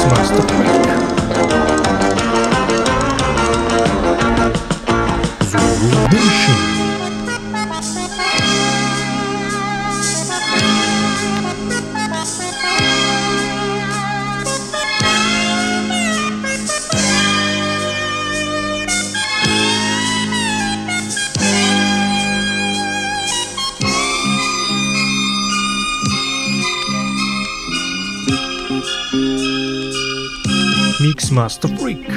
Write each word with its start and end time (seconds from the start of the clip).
Mixmaster 0.00 0.42
Freak. 0.48 0.69
Mixmaster 31.50 32.09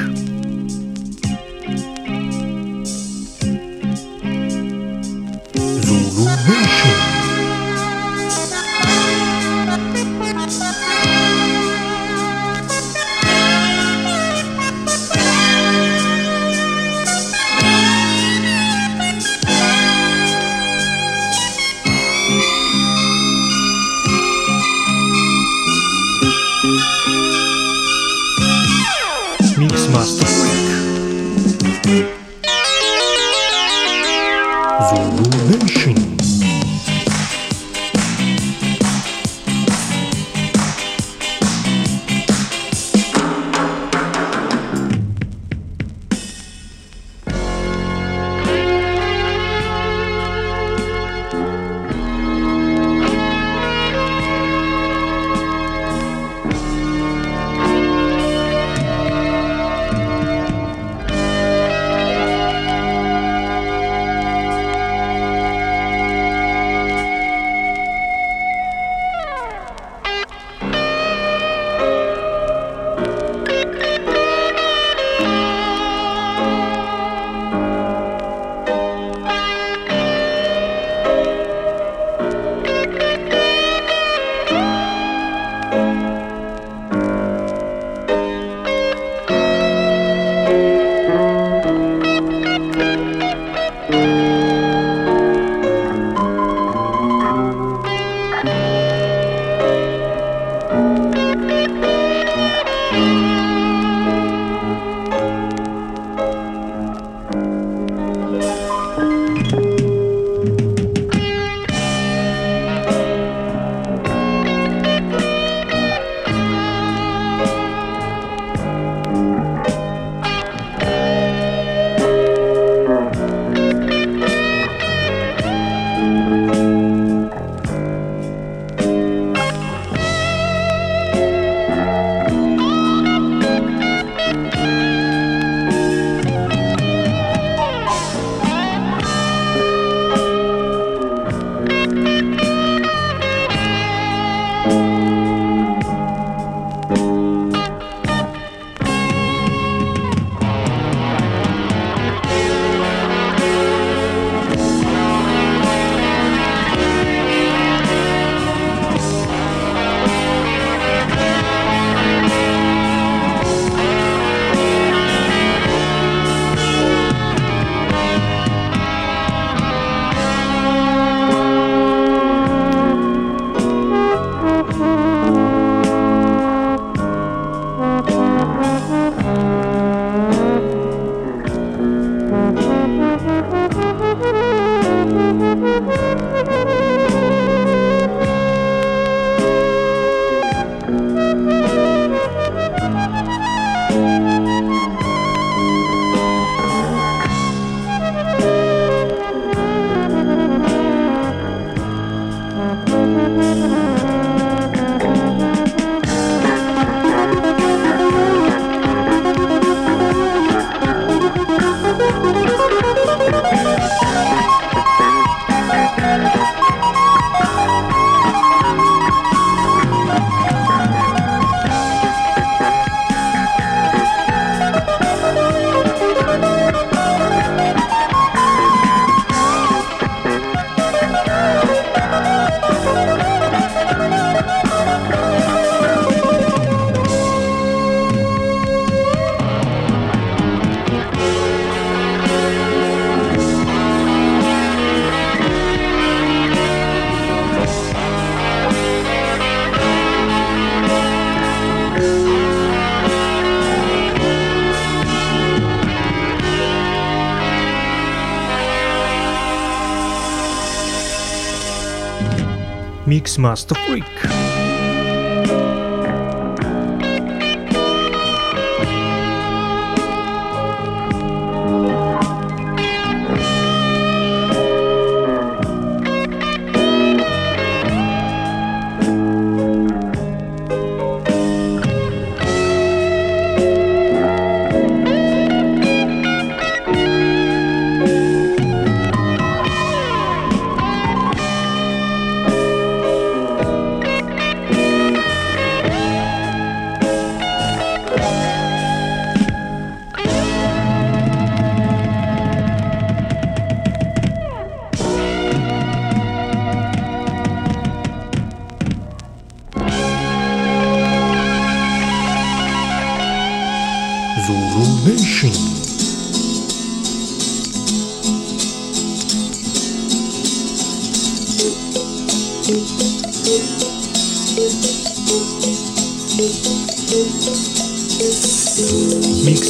Mixmaster 263.24 263.78
Freak. 263.88 264.43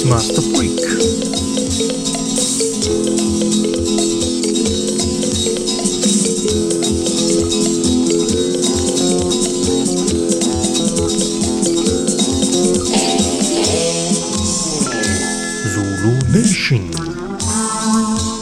Master 0.06 0.42
Freak. 0.42 1.24
Nation. 16.34 18.33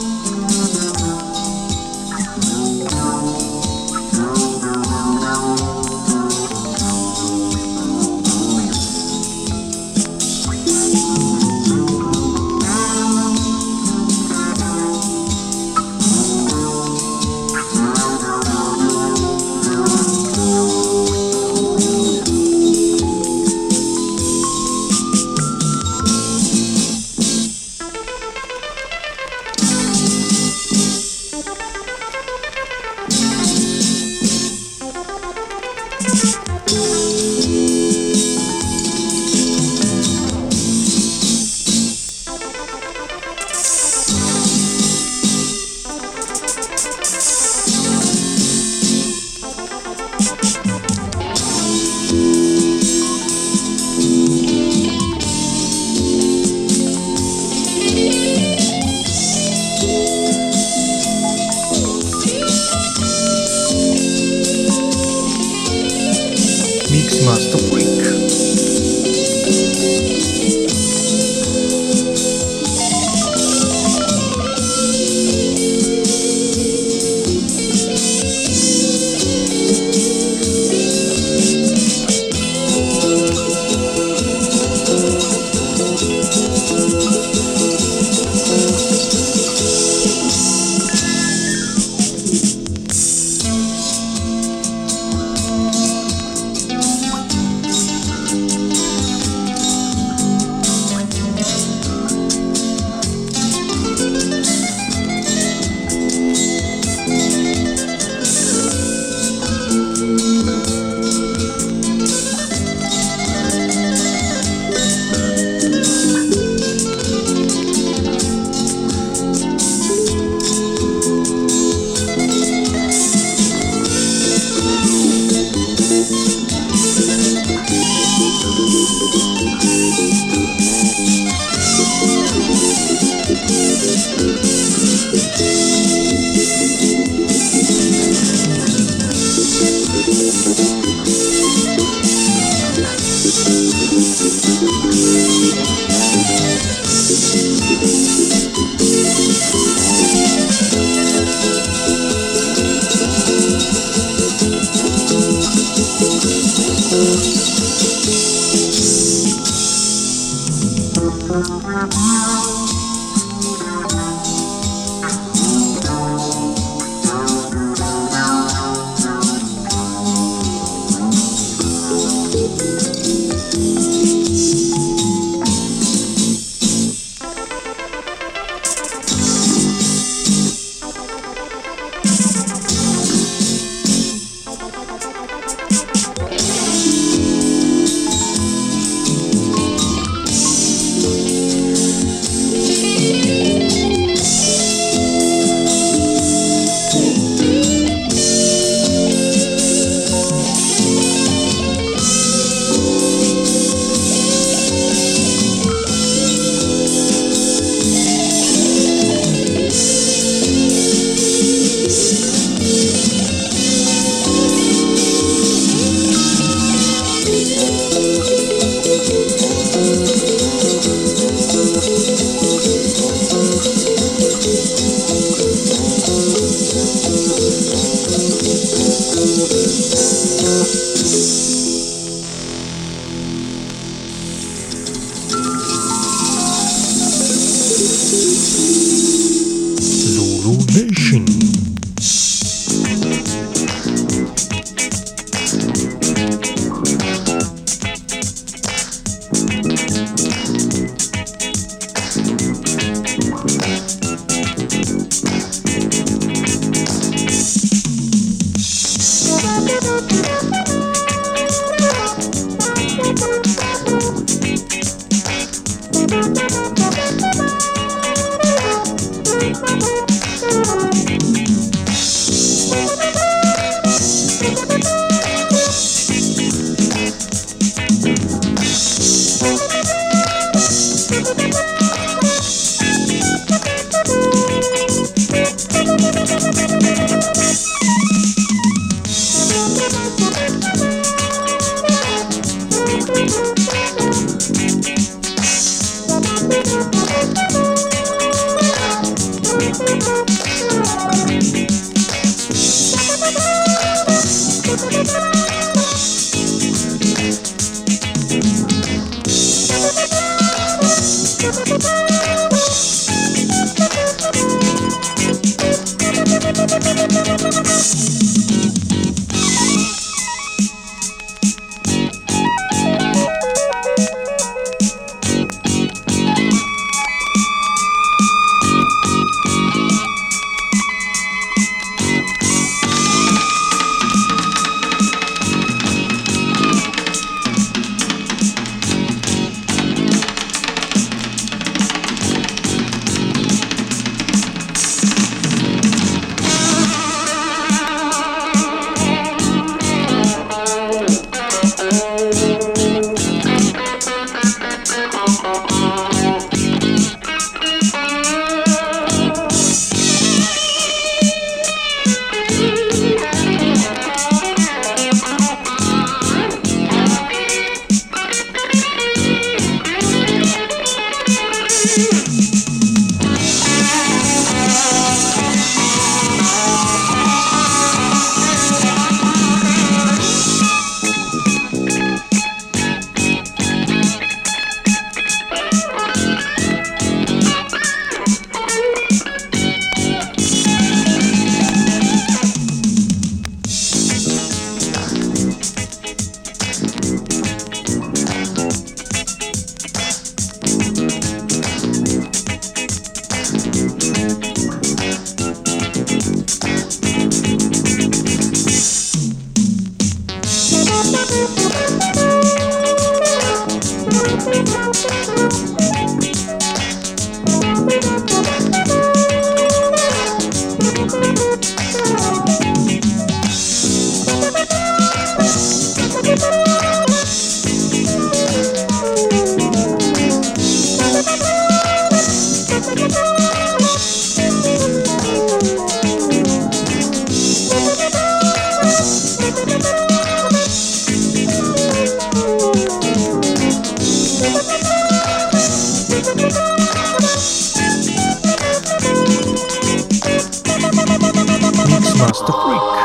Mixmaster 452.22 452.52
Freak. 452.52 453.01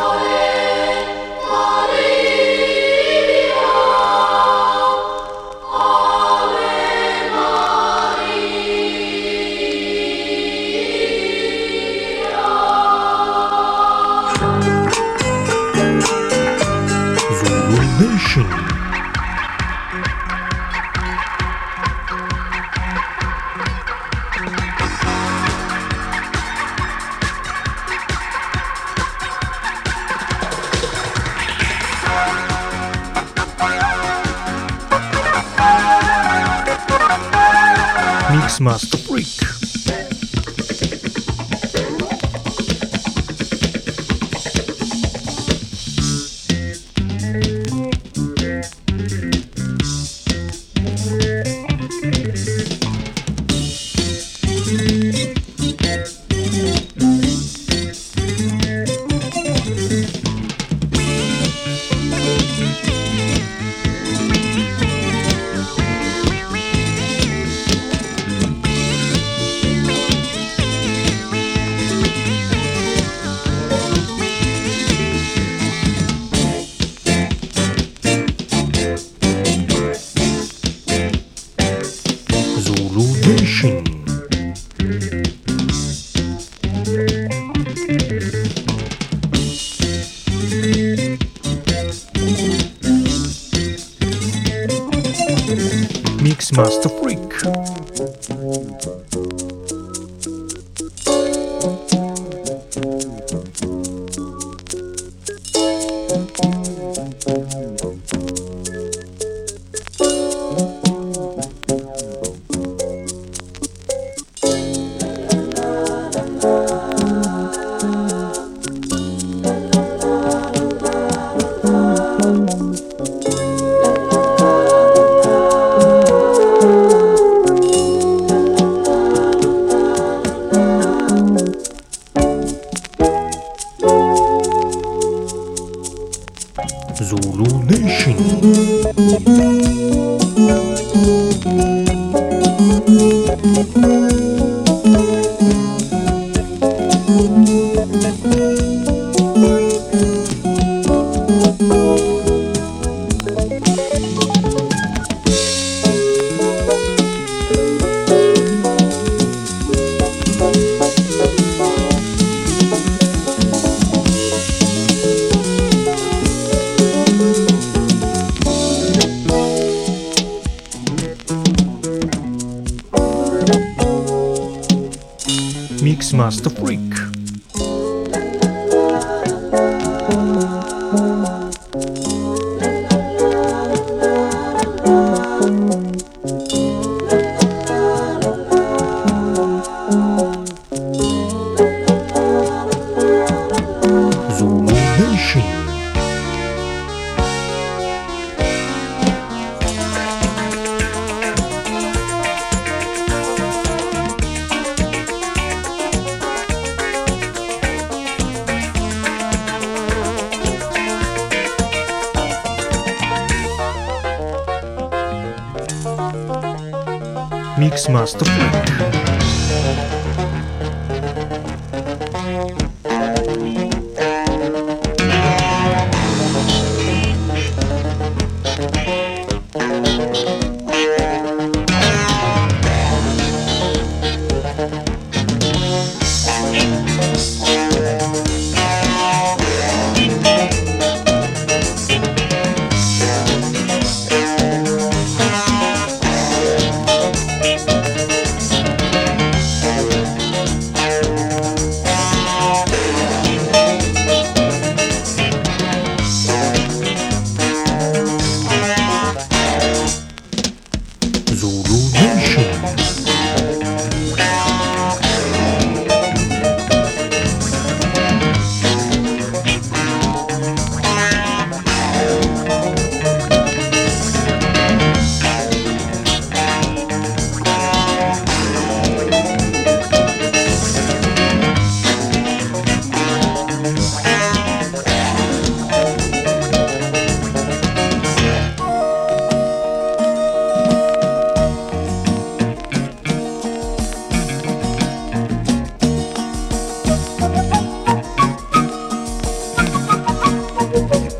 Mixmaster 38.31 38.97
Freak. 38.99 39.56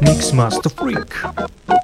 Mix 0.08 0.32
Master 0.32 0.70
Freak. 0.70 1.77